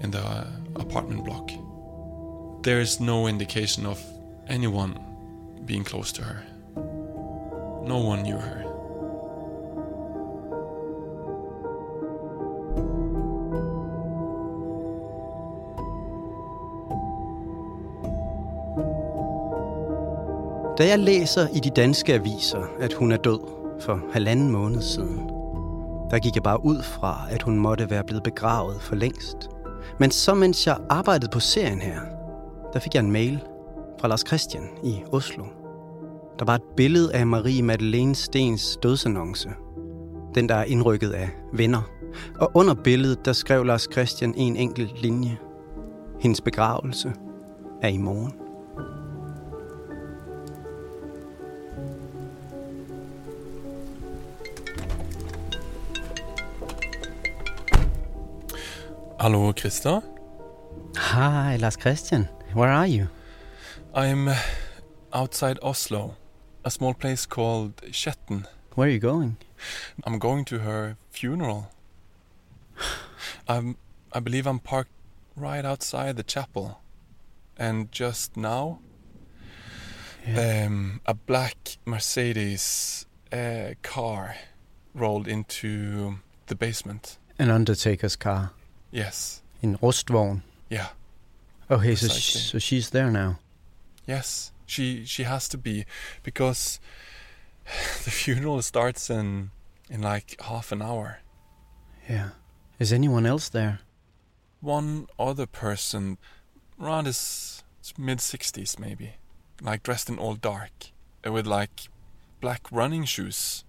[0.00, 1.50] in the apartment block.
[2.64, 4.02] There is no indication of
[4.48, 4.98] anyone
[5.64, 6.42] being close to her.
[7.84, 8.73] No one knew her.
[20.78, 23.40] Da jeg læser i de danske aviser, at hun er død
[23.80, 25.18] for halvanden måned siden,
[26.10, 29.36] der gik jeg bare ud fra, at hun måtte være blevet begravet for længst.
[29.98, 32.00] Men så mens jeg arbejdede på serien her,
[32.72, 33.40] der fik jeg en mail
[34.00, 35.44] fra Lars Christian i Oslo.
[36.38, 39.50] Der var et billede af Marie Madeleine Stens dødsannonce.
[40.34, 41.82] Den, der er indrykket af venner.
[42.38, 45.38] Og under billedet, der skrev Lars Christian en enkelt linje.
[46.20, 47.12] Hendes begravelse
[47.82, 48.43] er i morgen.
[59.24, 60.02] Hallo, Christer.
[60.96, 62.28] Hi, Lars Christian.
[62.52, 63.08] Where are you?
[63.94, 64.36] I'm uh,
[65.14, 66.18] outside Oslo,
[66.62, 68.44] a small place called Skjetten.
[68.74, 69.38] Where are you going?
[70.04, 71.70] I'm going to her funeral.
[73.48, 73.78] I'm,
[74.12, 74.92] I believe I'm parked
[75.36, 76.82] right outside the chapel.
[77.56, 78.80] And just now,
[80.36, 84.36] um, a black Mercedes uh, car
[84.94, 87.16] rolled into the basement.
[87.38, 88.52] An undertaker's car.
[88.94, 89.42] Yes.
[89.60, 90.42] In Rustvogn.
[90.70, 90.88] Yeah.
[91.68, 92.40] Okay, so, Precisely.
[92.40, 93.40] sh- so she's there now.
[94.06, 95.84] Yes, she she has to be
[96.22, 96.78] because
[98.04, 99.50] the funeral starts in
[99.90, 101.18] in like half an hour.
[102.08, 102.30] Yeah.
[102.78, 103.80] Is anyone else there?
[104.60, 106.18] One other person,
[106.80, 107.64] around his
[107.98, 109.14] mid sixties maybe,
[109.60, 110.92] like dressed in all dark,
[111.26, 111.88] uh, with like
[112.40, 113.64] black running shoes.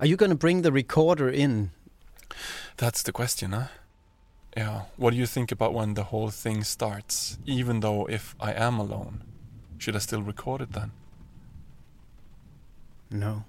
[0.00, 1.70] Are you going to bring the recorder in?
[2.76, 3.66] That's the question, huh?
[4.56, 4.82] Yeah.
[4.96, 7.38] What do you think about when the whole thing starts?
[7.46, 9.22] Even though if I am alone,
[9.78, 10.90] should I still record it then?
[13.10, 13.44] No.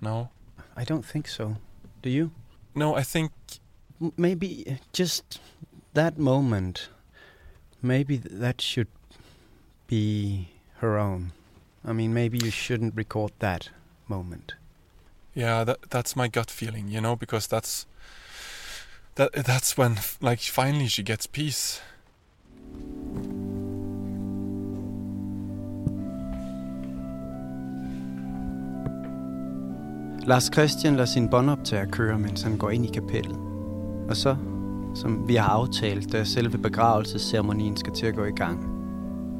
[0.00, 0.30] No?
[0.76, 1.56] I don't think so.
[2.02, 2.30] Do you?
[2.74, 3.32] No, I think.
[4.00, 5.40] M- Maybe uh, just
[5.94, 6.88] that moment.
[7.80, 8.88] Maybe th- that should
[9.86, 10.48] be
[10.78, 11.32] her own.
[11.84, 13.70] I mean, maybe you shouldn't record that
[14.08, 14.54] moment.
[15.36, 17.86] Yeah, that that's my gut feeling, you know, because that's
[19.16, 21.80] that that's when like finally she gets peace.
[30.26, 33.36] Lars Christian lader sin båndoptager køre, mens han går ind i kapellet.
[34.08, 34.36] Og så,
[34.94, 38.64] som vi har aftalt, da selve begravelsesceremonien skal til at gå i gang,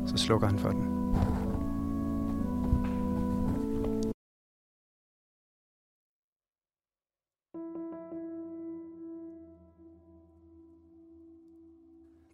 [0.07, 0.94] så slukker han for den.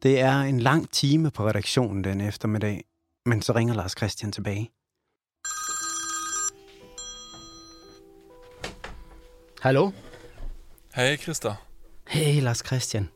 [0.02, 2.84] Det er en lang time på redaktionen den eftermiddag,
[3.26, 4.70] men så ringer Lars Christian tilbage.
[9.60, 9.90] Hallo?
[10.94, 11.54] Hey, Krista.
[12.08, 13.08] Hey, Lars Christian.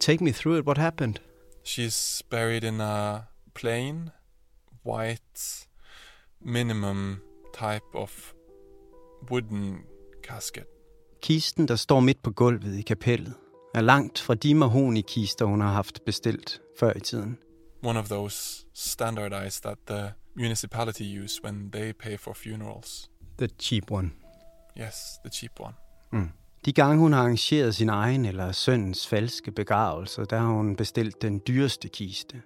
[0.00, 0.66] Take me through it.
[0.66, 1.14] What happened?
[1.64, 3.20] She's buried in a
[3.54, 4.10] plain,
[4.84, 5.66] white,
[6.40, 7.20] minimum
[7.54, 8.34] type of
[9.30, 9.78] wooden
[10.22, 10.64] casket.
[11.22, 13.34] Kisten, der står midt på gulvet i kapellet,
[13.74, 17.38] er langt fra de mahoni-kister, hun har haft bestilt før i tiden.
[17.82, 23.10] One of those standardized that the municipality use when they pay for funerals.
[23.38, 24.10] The cheap one.
[24.80, 25.74] Yes, the cheap one.
[26.12, 26.30] Mm.
[26.64, 31.22] De gange hun har arrangeret sin egen eller søns falske begravelse, der har hun bestilt
[31.22, 32.42] den dyreste kiste.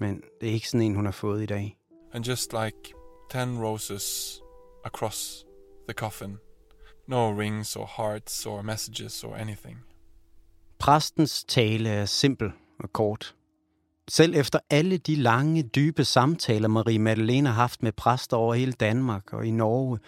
[0.00, 1.78] Men det er ikke sådan en, hun har fået i dag.
[2.12, 2.94] And just like
[3.30, 4.40] ten roses
[4.84, 5.44] across
[5.88, 6.38] the coffin.
[7.06, 9.78] No rings or hearts or messages or anything.
[10.80, 13.34] Præstens tale er simpel og kort.
[14.08, 18.72] Selv efter alle de lange, dybe samtaler, Marie Madeleine har haft med præster over hele
[18.72, 19.98] Danmark og i Norge,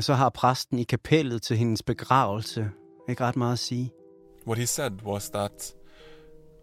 [0.00, 2.70] så har præsten i kapellet til hendes begravelse
[3.08, 3.92] ikke ret meget at sige.
[4.46, 5.74] What he said was that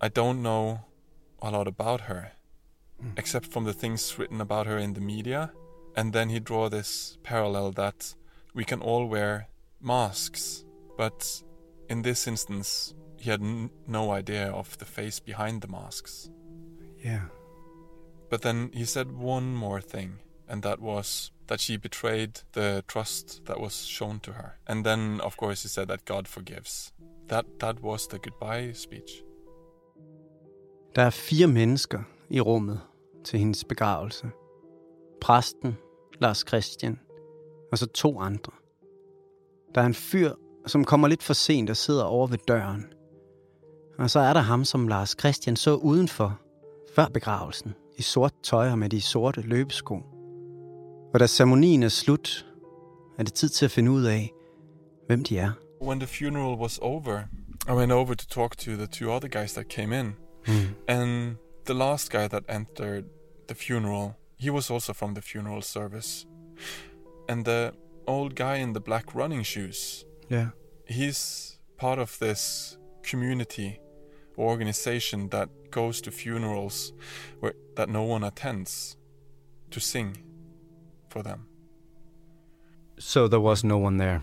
[0.04, 0.78] I don't know
[1.42, 2.24] a lot about her,
[3.18, 5.48] except from the things written about her in the media.
[5.98, 8.16] And then he draw this parallel that
[8.56, 9.40] we can all wear
[9.82, 10.66] masks,
[10.98, 11.44] but
[11.90, 16.30] in this instance, he had n- no idea of the face behind the masks.
[17.04, 17.26] Yeah.
[18.30, 23.46] But then he said one more thing, and that was that she betrayed the trust
[23.46, 24.58] that was shown to her.
[24.68, 26.94] And then, of course, he said that God forgives.
[27.28, 29.24] That that was the goodbye speech.
[30.96, 32.82] Der er fire mennesker i rummet
[33.24, 34.28] til hendes begravelse.
[35.22, 35.78] Præsten,
[36.22, 37.00] Lars Christian,
[37.72, 38.52] og så to andre.
[39.76, 40.32] Der er en fyr,
[40.68, 42.95] som kommer lidt for sent og sidder over ved døren.
[43.98, 46.40] Og så er der ham, som Lars Christian så udenfor,
[46.96, 49.96] før begravelsen, i sort tøj og med de sorte løbesko.
[51.14, 52.46] Og da ceremonien er slut,
[53.20, 54.32] er det tid til at finde ud af,
[55.08, 55.52] hvem de er.
[55.82, 57.22] When the funeral was over,
[57.70, 60.16] I went over to talk to the two other guys that came in.
[60.48, 60.54] Mm.
[60.88, 63.04] And the last guy that entered
[63.48, 66.28] the funeral, he was also from the funeral service.
[67.30, 67.72] And the
[68.08, 70.48] old guy in the black running shoes, Yeah.
[70.90, 72.78] he's part of this
[73.12, 73.80] community
[74.38, 76.94] organization that goes to funerals
[77.42, 78.98] where that no one attends
[79.72, 80.18] to sing
[81.10, 81.40] for them.
[83.00, 84.22] So there was no one there.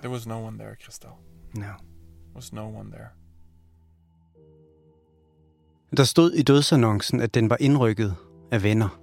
[0.00, 1.10] There was no one there, Christel.
[1.54, 1.62] No.
[1.62, 3.08] There was no one there.
[5.96, 8.16] Der stod i dødsannoncen, at den var indrykket
[8.50, 9.00] af venner.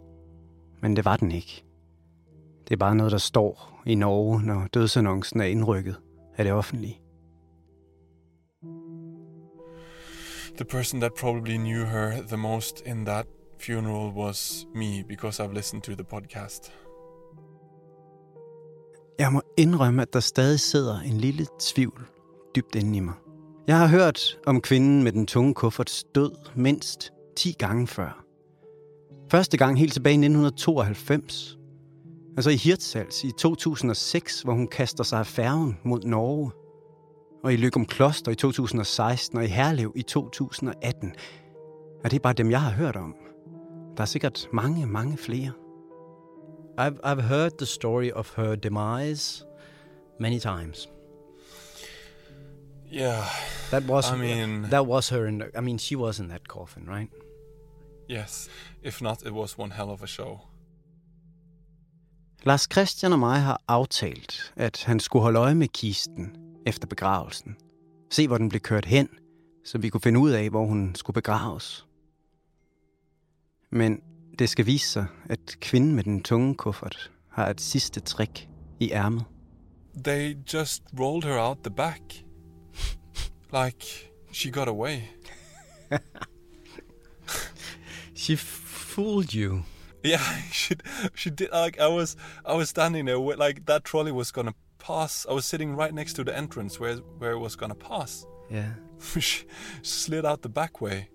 [0.81, 1.63] Men det var den ikke.
[2.67, 5.95] Det er bare noget, der står i Norge, når dødsannoncen er indrykket
[6.37, 7.02] af det offentlige.
[10.57, 13.25] The person that probably knew her the most in that
[13.59, 16.71] funeral was me because I've listened to the podcast.
[19.19, 22.05] Jeg må indrømme, at der stadig sidder en lille tvivl
[22.55, 23.13] dybt inde i mig.
[23.67, 28.25] Jeg har hørt om kvinden med den tunge kufferts død mindst 10 gange før.
[29.31, 31.57] Første gang helt tilbage i 1992.
[32.37, 36.51] Altså i Hirtshals i 2006, hvor hun kaster sig af færgen mod Norge.
[37.43, 41.15] Og i Lykum Kloster i 2016 og i Herlev i 2018.
[42.03, 43.15] Og det er bare dem, jeg har hørt om.
[43.97, 45.51] Der er sikkert mange, mange flere.
[46.79, 49.45] I've I've heard the story of her demise
[50.19, 50.89] many times.
[52.93, 53.23] Yeah.
[53.71, 56.41] That was I mean- that was her in the, I mean she was in that
[56.47, 57.09] coffin, right?
[58.09, 58.49] Yes.
[58.83, 60.39] If not, it was one hell of a show.
[62.45, 66.35] Lars Christian og mig har aftalt, at han skulle holde øje med kisten
[66.65, 67.55] efter begravelsen.
[68.11, 69.09] Se, hvor den blev kørt hen,
[69.65, 71.87] så vi kunne finde ud af, hvor hun skulle begraves.
[73.71, 74.01] Men
[74.39, 78.49] det skal vise sig, at kvinden med den tunge kuffert har et sidste trick
[78.79, 79.25] i ærmet.
[80.03, 82.01] They just rolled her out the back.
[83.53, 84.97] like she got away.
[88.23, 89.63] She fooled you.
[90.05, 90.19] Yeah,
[90.51, 90.75] she
[91.15, 91.49] she did.
[91.51, 94.53] Like I was I was standing there like that trolley was gonna
[94.87, 95.25] pass.
[95.29, 98.25] I was sitting right next to the entrance where where it was gonna pass.
[98.49, 98.73] Yeah.
[99.19, 99.45] she
[99.81, 101.09] slid out the back way.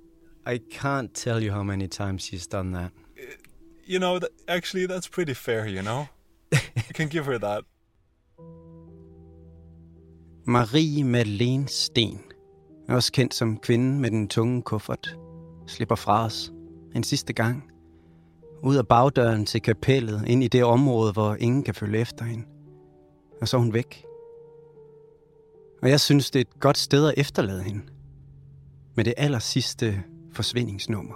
[0.47, 2.93] I can't tell you how many times she's done that.
[3.85, 5.67] You know, that, actually, that's pretty fair.
[5.67, 6.09] You know,
[6.53, 7.65] I can give her that.
[10.47, 12.21] Marie Madeleine Sten,
[12.89, 15.17] også kendt som kvinden med den tunge kuffert,
[15.67, 16.53] slipper fra os
[16.95, 17.65] en sidste gang.
[18.63, 22.45] Ud af bagdøren til kapellet, ind i det område, hvor ingen kan følge efter hende.
[23.41, 24.05] Og så er hun væk.
[25.83, 27.83] Og jeg synes, det er et godt sted at efterlade hende.
[28.95, 31.15] Med det aller sidste forsvindingsnummer.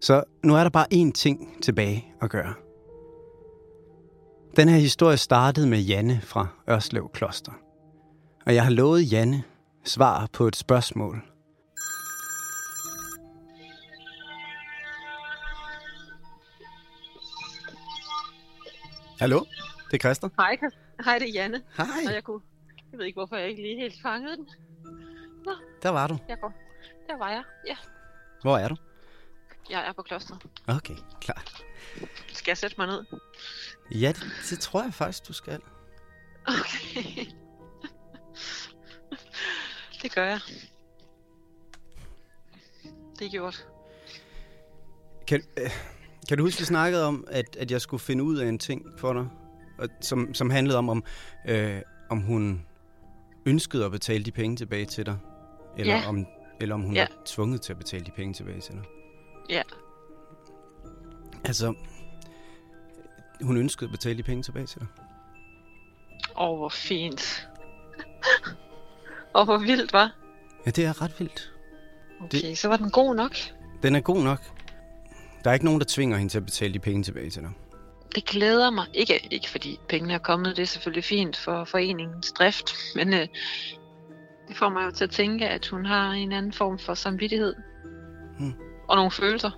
[0.00, 2.54] Så nu er der bare én ting tilbage at gøre.
[4.56, 7.52] Den her historie startede med Janne fra Ørslev Kloster.
[8.46, 9.42] Og jeg har lovet Janne
[9.84, 11.33] svar på et spørgsmål.
[19.24, 19.44] Hallo,
[19.90, 20.28] det er Christer.
[20.36, 20.58] Hej,
[21.04, 21.62] hej det er Janne.
[21.76, 21.86] Hej.
[22.06, 22.40] Og jeg, kunne,
[22.92, 24.48] jeg ved ikke, hvorfor jeg ikke lige helt fangede den.
[25.44, 25.52] Nå,
[25.82, 26.18] Der var du.
[26.28, 26.52] jeg går.
[27.08, 27.76] Der var jeg, ja.
[28.42, 28.76] Hvor er du?
[29.70, 30.42] Jeg er på klosteret.
[30.68, 31.44] Okay, klar.
[32.32, 33.04] Skal jeg sætte mig ned?
[33.90, 35.60] Ja, det, det tror jeg faktisk, du skal.
[36.46, 37.26] Okay.
[40.02, 40.40] det gør jeg.
[43.18, 43.66] Det er gjort.
[45.26, 45.70] Kan, øh,
[46.28, 48.86] kan du huske, vi snakkede om, at, at jeg skulle finde ud af en ting
[48.98, 49.26] for dig,
[49.78, 51.04] og, som, som handlede om, om,
[51.48, 52.66] øh, om hun
[53.46, 55.18] ønskede at betale de penge tilbage til dig,
[55.78, 56.08] eller, Ja.
[56.08, 56.26] om,
[56.60, 57.00] eller om hun Ja.
[57.00, 58.82] var tvunget til at betale de penge tilbage til dig.
[59.50, 59.62] Ja.
[61.44, 61.74] Altså,
[63.42, 64.88] hun ønskede at betale de penge tilbage til dig.
[66.36, 67.48] Åh, oh, hvor fint.
[69.34, 70.14] Og hvor vildt, var.
[70.66, 71.52] Ja, det er ret vildt.
[72.20, 72.58] Okay, det...
[72.58, 73.36] så var den god nok.
[73.82, 74.40] Den er god nok.
[75.44, 77.50] Der er ikke nogen, der tvinger hende til at betale de penge tilbage til dig.
[78.14, 78.86] Det glæder mig.
[78.94, 83.26] Ikke, ikke fordi pengene er kommet, det er selvfølgelig fint for foreningens drift, men øh,
[84.48, 87.54] det får mig jo til at tænke, at hun har en anden form for samvittighed.
[88.38, 88.52] Hmm.
[88.88, 89.50] Og nogle følelser.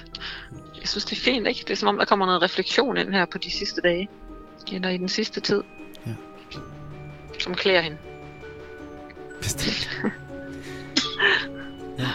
[0.80, 1.60] Jeg synes, det er fint, ikke?
[1.60, 4.08] Det er som om, der kommer noget refleksion ind her på de sidste dage.
[4.72, 5.62] Eller i den sidste tid.
[6.06, 6.12] Ja.
[7.40, 7.98] Som klæder hende.
[9.40, 9.90] Bestemt.
[11.98, 12.10] ja.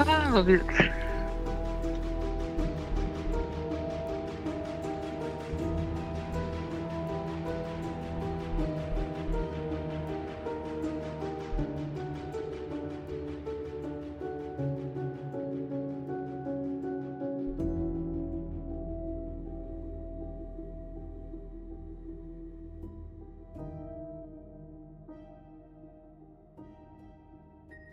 [0.00, 0.97] Ah, hvor vildt.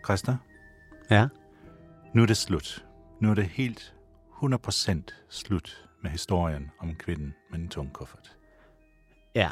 [0.06, 0.36] Christa?
[1.10, 1.28] Ja?
[2.14, 2.84] Nu er det slut.
[3.20, 3.94] Nu er det helt
[4.42, 8.36] 100% slut med historien om kvinden med den tunge kuffert.
[9.34, 9.50] Ja,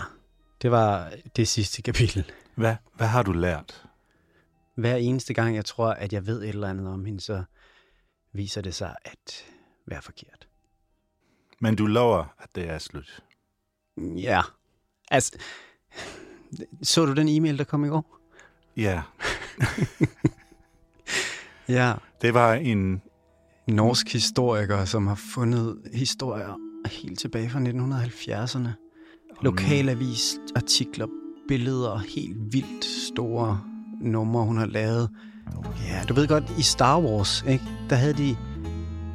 [0.63, 2.33] det var det sidste kapitel.
[2.55, 3.87] Hvad, hvad har du lært?
[4.75, 7.45] Hver eneste gang, jeg tror, at jeg ved et eller andet om hende, så
[8.33, 9.47] viser det sig at
[9.87, 10.49] være forkert.
[11.61, 13.25] Men du lover, at det er slut.
[14.17, 14.43] Ja.
[15.11, 15.39] Altså,
[16.83, 18.19] så du den e-mail, der kom i går?
[18.77, 19.03] Ja.
[21.69, 21.93] Ja.
[22.23, 23.03] Det var en...
[23.69, 26.55] Norsk historiker, som har fundet historier
[26.87, 28.69] helt tilbage fra 1970'erne.
[29.43, 31.07] Lokalavis, artikler,
[31.49, 33.61] billeder, helt vildt store
[34.01, 35.11] numre, hun har lavet.
[35.89, 37.65] Ja, du ved godt, i Star Wars, ikke?
[37.91, 38.37] Der havde de...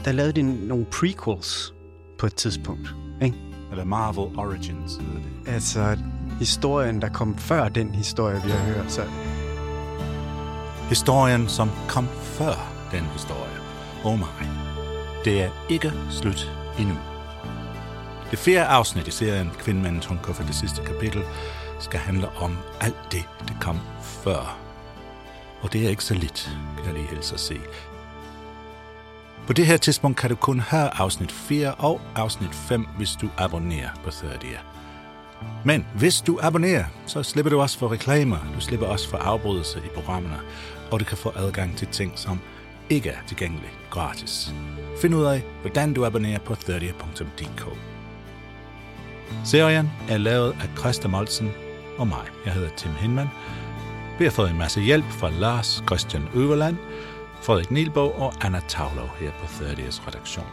[0.06, 1.74] Der lavede de nogle prequels
[2.20, 3.38] på et tidspunkt, ikke?
[3.72, 5.54] Eller Marvel Origins hedder det.
[5.54, 5.98] Altså,
[6.40, 9.02] historien, der kom før den historie, vi har hørt, så
[10.90, 13.60] Historien, som kom før den historie.
[14.04, 14.46] Oh my.
[15.26, 16.96] Det er ikke slut endnu.
[18.32, 21.24] Det fjerde afsnit i serien Kvindmanden Tunker for det sidste kapitel
[21.80, 24.58] skal handle om alt det, det kom før.
[25.62, 27.60] Og det er ikke så lidt, kan jeg lige helst at se.
[29.48, 33.30] På det her tidspunkt kan du kun høre afsnit 4 og afsnit 5, hvis du
[33.38, 34.34] abonnerer på 30.
[35.66, 39.80] Men hvis du abonnerer, så slipper du også for reklamer, du slipper også for afbrydelse
[39.80, 40.40] i programmerne,
[40.92, 42.40] og du kan få adgang til ting, som
[42.90, 44.54] ikke er tilgængelige gratis.
[45.02, 47.78] Find ud af, hvordan du abonnerer på 30.dk.
[49.46, 51.52] Serien er lavet af Christa Molsen
[51.98, 52.26] og mig.
[52.46, 53.28] Jeg hedder Tim Hinman.
[54.20, 56.78] Vi har fået en masse hjælp fra Lars Christian Øverland,
[57.42, 60.48] Frederik Nielborg og Anna Tavlov her på 30's redaktion.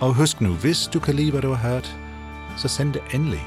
[0.00, 1.96] Og husk nu, hvis du kan lide, hvad du har hørt,
[2.56, 3.46] så send det endelig